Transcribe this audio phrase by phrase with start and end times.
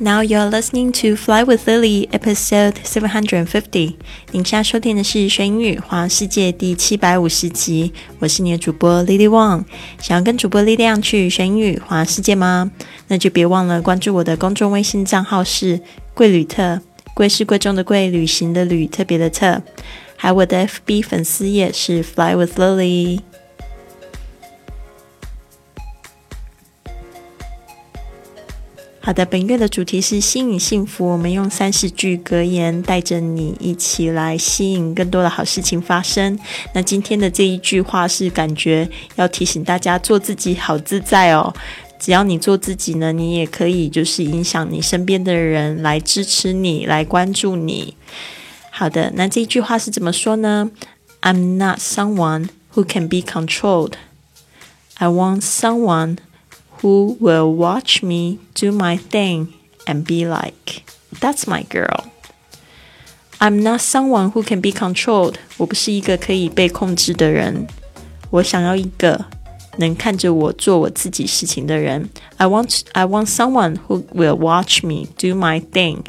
[0.00, 3.94] Now you're listening to Fly with Lily, episode seven hundred and fifty。
[4.32, 7.92] 您现在收听的是学英语环世界第七百五十集。
[8.18, 9.64] 我是你的主播 Lily Wang。
[10.00, 12.72] 想要跟主播力量去学英语环世界吗？
[13.06, 15.80] 那就别忘了关注我的公众微信账号是
[16.12, 16.80] 贵旅特，
[17.14, 19.62] 贵是贵重的贵，旅行的旅，特别的特。
[20.16, 23.20] 还有我的 FB 粉丝页是 Fly with Lily。
[29.04, 31.06] 好的，本月的主题是吸引幸福。
[31.06, 36.38] 我们用三十句格言带着你一起来吸引更多的好事情发生。
[36.72, 41.52] 那今天的这一句话是感觉要提醒大家做自己好自在哦。
[41.98, 47.94] 只要你做自己呢，你也可以就是影响你身边的人来支持你，来关注你。
[48.70, 50.70] 好的，那这一句话是怎么说呢
[51.20, 53.92] ？I'm not someone who can be controlled.
[54.94, 56.16] I want someone.
[56.83, 59.47] who will watch me do my thing
[59.85, 60.83] and be like,
[61.19, 62.11] that's my girl.
[63.39, 65.35] I'm not someone who can be controlled.
[65.57, 67.67] 我不是一个可以被控制的人。
[68.31, 69.25] 我想要一个
[69.77, 72.09] 能看着我做我自己事情的人。
[72.37, 76.03] I want I want someone who will watch me do my thing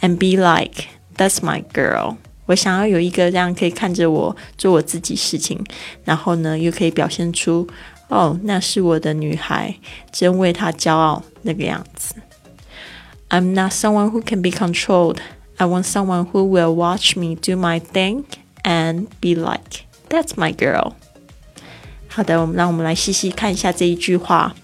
[0.00, 2.16] and be like, that's my girl.
[2.46, 5.64] 我想要有一个这样可以看着我做我自己事情，
[6.04, 7.66] 然后呢又可以表现出
[8.09, 9.75] 哦，那是我的女孩，
[10.11, 12.15] 真为她骄傲那个样子。
[13.29, 15.17] I'm not someone who can be controlled.
[15.57, 18.23] I want someone who will watch me do my thing
[18.63, 20.93] and be like, "That's my girl."
[22.07, 24.55] 好的，我们让我们来细细看一下这一句话。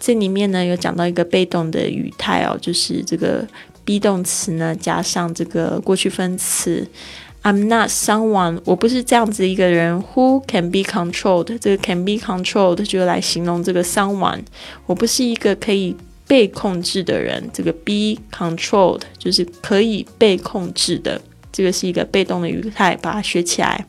[0.00, 3.46] 这里面呢有讲到一个被动的语态哦，就是这个
[3.84, 6.88] be 动词呢加上这个过去分词。
[7.44, 10.02] I'm not someone，我不是这样子一个人。
[10.14, 11.58] Who can be controlled？
[11.58, 14.44] 这个 can be controlled 就来形容这个 someone。
[14.86, 15.94] 我不是一个可以
[16.26, 17.50] 被控制的人。
[17.52, 21.20] 这个 be controlled 就是可以被控制的。
[21.52, 23.86] 这个是一个被动的语态，把它学起来。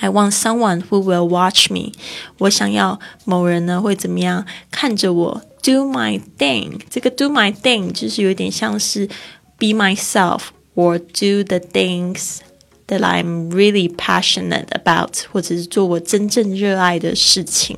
[0.00, 1.92] I want someone who will watch me。
[2.38, 6.80] 我想要某人呢会怎么样看着我 do my thing。
[6.88, 9.06] 这个 do my thing 就是有点像是
[9.58, 10.40] be myself。
[10.74, 12.38] Or do the things
[12.86, 17.76] that I'm really passionate about，或者是做我真正热爱的事情。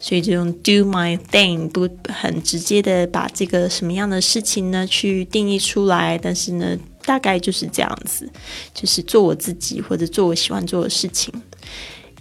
[0.00, 8.26] 所以就用 do my thing，不很直接的把这个什么样的事情呢去定义出来，但是呢，大概就是这样子，
[8.72, 11.30] 就是做我自己或者做我喜欢做的事情。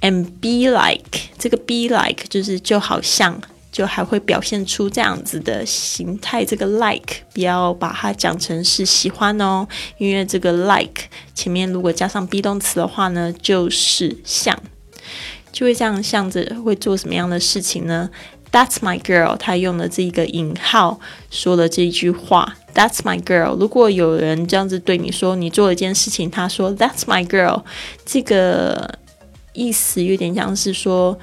[0.01, 3.41] And be like，这个 be like 就是就好像。
[3.79, 9.65] 就还会表现出这样子的形态，这个 like 不要把它讲成是喜欢哦，
[9.97, 11.03] 因为这个 like
[11.33, 14.53] 前面如果加上 be 动词的话呢，就是像，
[15.53, 18.09] 就会这样向着会做什么样的事情呢
[18.51, 20.99] ？That's my girl，他用了这个引号
[21.31, 22.57] 说了这一句话。
[22.75, 23.55] That's my girl。
[23.55, 27.63] 如果有人这样子对你说，你做了一件事情，他说 That's my girl，
[28.05, 28.99] 这个
[29.53, 31.17] 意思有点像是说。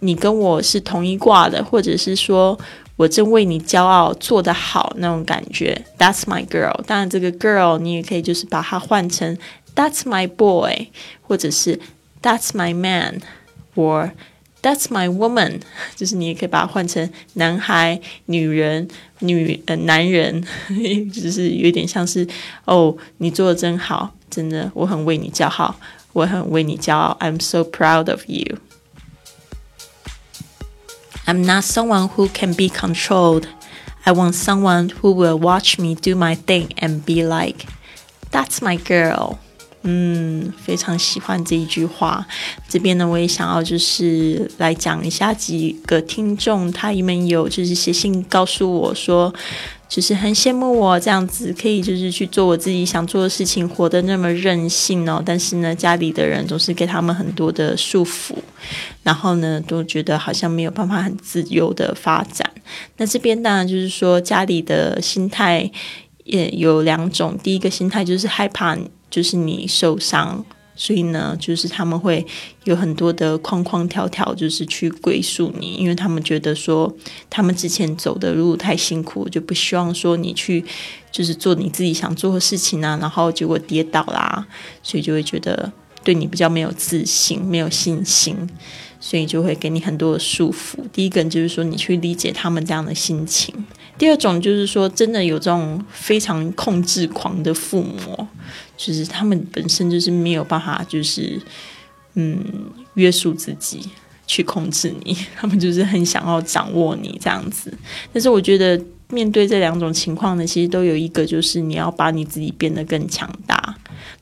[0.00, 2.58] 你跟我是同一挂的，或者是说
[2.96, 5.84] 我正为你骄傲，做得好那种感觉。
[5.98, 6.82] That's my girl。
[6.86, 9.36] 当然，这个 girl 你也可以就是把它换成
[9.74, 10.88] That's my boy，
[11.22, 11.78] 或者是
[12.22, 13.20] That's my man，
[13.74, 14.10] 或
[14.62, 15.60] That's my woman。
[15.94, 18.88] 就是你也可以把它换成男孩、女人、
[19.20, 20.42] 女呃男人，
[21.12, 22.26] 就是有点像是
[22.64, 25.74] 哦，你做的真好，真的，我很为你骄傲，
[26.14, 27.16] 我很为你骄傲。
[27.20, 28.56] I'm so proud of you。
[31.25, 33.45] I'm not someone who can be controlled.
[34.03, 37.67] I want someone who will watch me do my thing and be like,
[38.31, 39.37] "That's my girl."
[39.83, 42.27] 嗯，非常喜欢这一句话。
[42.67, 49.33] 这边呢，我也想要就是来讲一下几个听众，他们有就是写信告诉我说。
[49.88, 55.22] 就是很羡慕我这样子，可以就是去做我自己想做的事情，活得那么任性哦。
[55.24, 58.34] 但是呢，家里的人总是给他们很多的束缚，
[59.02, 62.50] 然后呢，都觉得好像没有办法很自由的发展。
[62.96, 65.70] 那这边当然就是说，家里的心态
[66.24, 67.38] 也有两种。
[67.40, 68.76] 第一个心态就是害怕，
[69.08, 70.44] 就是你受伤。
[70.76, 72.24] 所以呢，就是他们会
[72.64, 76.94] 有很多的框框条条，就是去归宿你，因为他们觉得说
[77.30, 80.62] 他们之前走的路太辛苦，就不希望说你去
[81.10, 84.46] 就是做你自己想做的事情啊，然后结果跌倒啦，
[84.82, 85.72] 所以就会觉得
[86.04, 88.36] 对你比较没有自信、没有信心，
[89.00, 90.76] 所以就会给你很多的束缚。
[90.92, 93.54] 第一个就是说，你去理解他们这样的心情；
[93.98, 98.26] 第二种就是说，真的有这种非常控制狂的父母。
[98.76, 101.40] 就是他们本身就是没有办法，就是
[102.12, 102.38] 嗯
[102.92, 103.80] 约束自己
[104.26, 107.72] 去控制你， 他们就是很想要掌握你这样子。
[108.12, 108.78] 但是我觉得
[109.08, 113.74] 面对这两种情况呢，其实都有一个，就是你要把你自己变得更强大，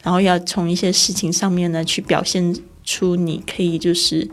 [0.05, 4.31] 然后要从一些事情上面呢去表现出你可以，就是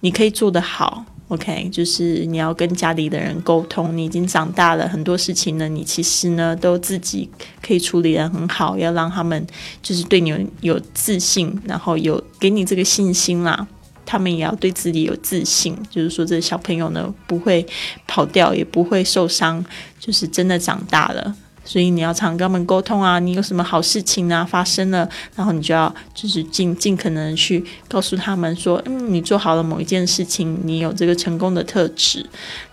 [0.00, 1.06] 你可以做得好。
[1.28, 7.28] OK，就是你要跟家里的人沟通，你已经长大了，很多事情呢，你其实呢都自己
[7.60, 9.44] 可以处理的很好，要让他们
[9.82, 13.66] 就是对你有自信，然后有给你这个信心啦。
[14.08, 17.66] 他们也要对自己有自信，就是说这小朋友呢不会
[18.06, 19.64] 跑掉，也不会受伤，
[19.98, 21.34] 就是真的长大了。
[21.66, 32.24] 所以你要常跟他们沟通啊，你有什么好事情啊发生了，然后你就要就是尽尽可能去告诉他们说，嗯，你做好了某一件事情，你有这个成功的特质，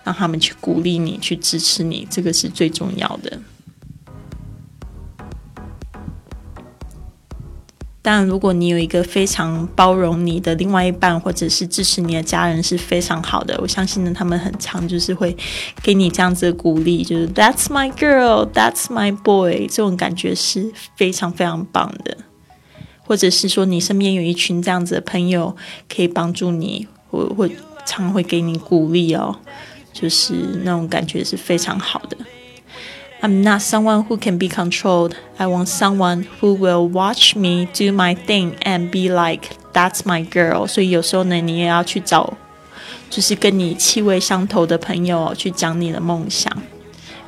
[0.04, 3.40] 让他们去鼓励你，去支持你，这个是最重要的。
[8.06, 13.58] 但，如果你有一个非常包容你的另外一半，或者是支持你的家人，是非常好的。
[13.62, 15.36] 我相信呢，他们很常就是会
[15.82, 22.18] 给你这样子的鼓励，就是 "That's my girl, That's my boy"，这种感觉是非常非常棒的。
[23.06, 25.56] 或者是说，你身边有一群这样子的朋友，
[25.88, 27.50] 可以帮助你，或或
[27.86, 29.38] 常会给你鼓励哦，
[29.94, 30.34] 就是
[30.64, 32.18] 那种感觉是非常好的。
[33.24, 35.14] I'm not someone who can be controlled.
[35.38, 40.28] I want someone who will watch me do my thing and be like, "That's my
[40.28, 42.34] girl." 所以有时候呢，你也要去找，
[43.10, 46.52] 就是跟你气味相投的朋友去讲你的梦想。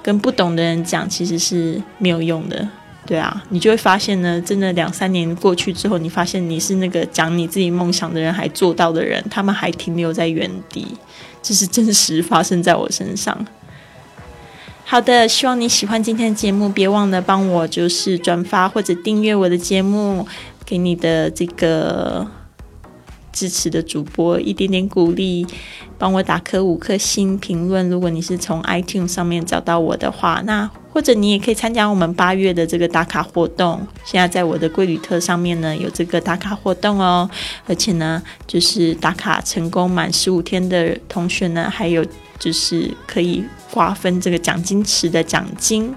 [0.03, 2.67] 跟不懂的人讲，其实是没有用的。
[3.05, 10.85] 对啊，你就会发现呢，真的两三年过去之后，你发现你是那个讲你自己梦想的人还做到的人，他们还停留在原地。
[11.41, 13.45] 这是真实发生在我身上。
[14.87, 20.27] 好的，希望你喜欢今天的节目，别忘了帮我就是转发或者订阅我的节目，
[20.63, 22.25] 给你的这个
[23.33, 25.45] 支持的主播一点点鼓励，
[25.97, 27.89] 帮我打颗五颗星评论。
[27.89, 33.85] 如果你是从 iTunes 上面找到我的话，那或者你也可以参加我们八月的这个打卡活动。
[34.05, 37.27] 现在在我的贵旅特上面呢有这个打卡活动哦，
[37.65, 42.05] 而且呢就是打卡成功满十五天的同学呢，还有
[42.39, 43.43] 就是可以。
[43.71, 45.93] 瓜分这个奖金池的奖金，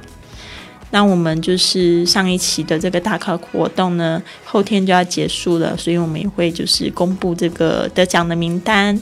[0.90, 9.00] 那我们就是上一期的这个大考活动呢，后天就要结束了，所以我们也会就是公布这个得奖的名单。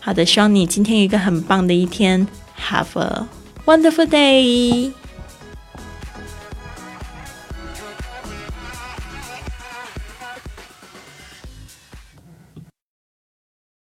[0.00, 2.28] 好的，希望你今天有一个很棒的一天
[2.68, 3.26] ，Have a
[3.64, 4.92] wonderful day。